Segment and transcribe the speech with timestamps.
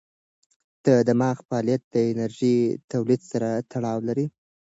[0.85, 2.57] د دماغ فعالیت د انرژۍ
[2.91, 4.25] تولید سره تړاو لري.